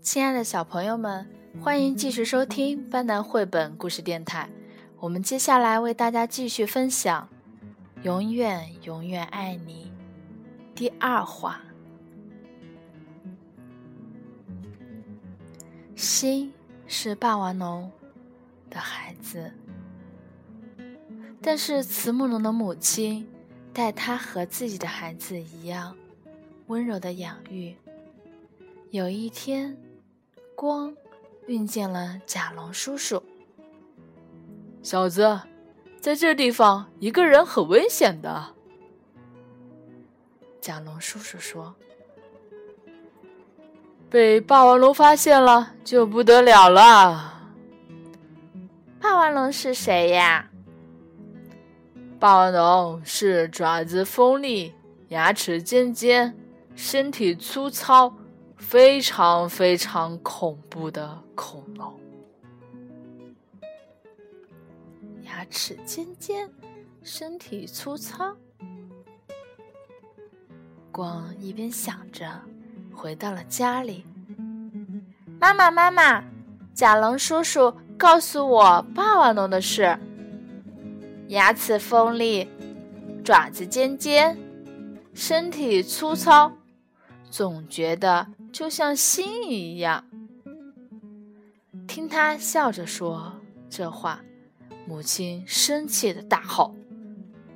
[0.00, 1.28] 亲爱的小朋友们，
[1.60, 4.48] 欢迎继续收听班南绘本故事电台。
[5.00, 7.28] 我们接下来为大家继续分享
[8.02, 9.92] 《永远永远爱你》
[10.78, 11.60] 第二话。
[15.94, 16.52] 心
[16.86, 17.90] 是霸王龙
[18.70, 19.52] 的孩子，
[21.42, 23.28] 但是慈母龙的母亲
[23.72, 25.96] 待他和自己的孩子一样
[26.66, 27.76] 温柔的养育。
[28.90, 29.76] 有一天。
[30.60, 30.92] 光
[31.46, 33.22] 遇见了甲龙叔叔。
[34.82, 35.40] 小子，
[36.00, 38.56] 在这地方一个人很危险的。
[40.60, 41.72] 甲龙叔叔说
[44.10, 47.40] ：“被霸王龙发现了就不得了了。”
[49.00, 50.50] 霸王龙是谁呀？
[52.18, 54.74] 霸王龙是爪子锋利、
[55.08, 56.36] 牙齿尖尖、
[56.74, 58.12] 身体粗糙。
[58.60, 61.94] 非常非常恐怖的恐龙，
[65.22, 66.50] 牙齿尖尖，
[67.04, 68.34] 身体粗糙。
[70.90, 72.28] 光一边想着，
[72.92, 74.04] 回到了家里。
[75.38, 76.24] 妈妈，妈妈，
[76.74, 79.96] 甲龙叔叔告诉我霸王龙的事：
[81.28, 82.48] 牙齿锋利，
[83.24, 84.38] 爪子尖尖，
[85.14, 86.52] 身体粗糙，
[87.30, 88.28] 总觉得。
[88.50, 90.08] 就像心一样，
[91.86, 94.24] 听他笑着说这话，
[94.86, 96.74] 母亲生气的大吼：“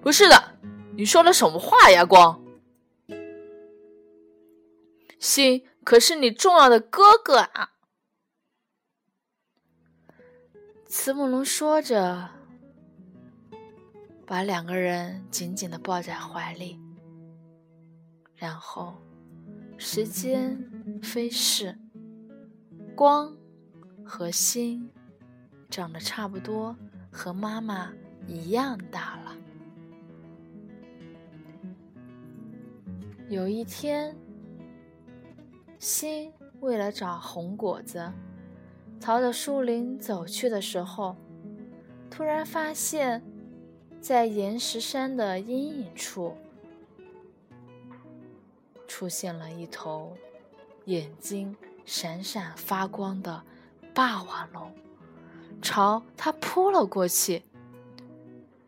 [0.00, 0.58] 不是的，
[0.96, 2.06] 你说了什么话呀？
[2.06, 2.42] 光，
[5.20, 7.72] 心可是你重要的哥哥啊！”
[10.88, 12.30] 慈母龙说着，
[14.28, 16.78] 把两个人紧紧的抱在怀里，
[18.36, 18.94] 然后。
[19.80, 20.58] 时间
[21.00, 21.78] 飞逝，
[22.96, 23.32] 光
[24.04, 24.90] 和星
[25.70, 26.76] 长得差不多，
[27.12, 27.92] 和妈妈
[28.26, 29.36] 一样大了。
[33.28, 34.16] 有一天，
[35.78, 38.12] 星为了找红果子，
[38.98, 41.16] 朝着树林走去的时候，
[42.10, 43.22] 突然发现，
[44.00, 46.36] 在岩石山的阴影处。
[48.86, 50.16] 出现了一头
[50.86, 51.54] 眼睛
[51.84, 53.42] 闪闪发光的
[53.94, 54.72] 霸王龙，
[55.62, 57.44] 朝他扑了过去。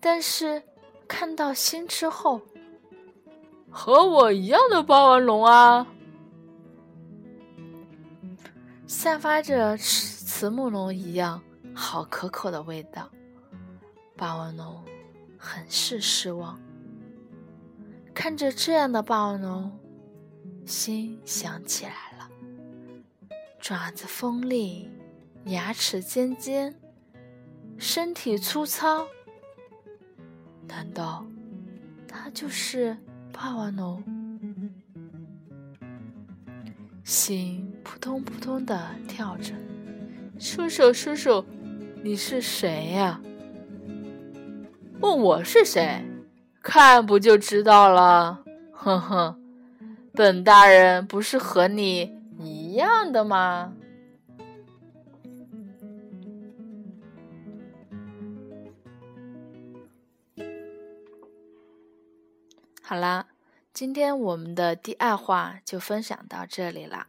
[0.00, 0.62] 但是
[1.06, 2.42] 看到心之后，
[3.70, 5.86] 和我一样的霸王龙啊，
[8.86, 11.40] 散发着慈母龙一样
[11.74, 13.08] 好可口的味道。
[14.16, 14.84] 霸王龙
[15.38, 16.60] 很是失望，
[18.12, 19.78] 看着这样的霸王龙。
[20.66, 22.28] 心想起来了，
[23.58, 24.90] 爪子锋利，
[25.44, 26.74] 牙齿尖尖，
[27.78, 29.06] 身体粗糙。
[30.66, 31.24] 难道
[32.06, 32.94] 他就是
[33.32, 34.04] 霸王龙？
[37.02, 39.54] 心扑通扑通的跳着。
[40.38, 41.42] 叔叔，叔叔，
[42.04, 43.18] 你是谁呀？
[45.00, 46.04] 问我是谁，
[46.60, 48.42] 看不就知道了？
[48.72, 49.40] 哼哼。
[50.12, 53.72] 本大人不是和你一样的吗？
[62.82, 63.26] 好啦，
[63.72, 67.06] 今天我们的第二话就分享到这里啦。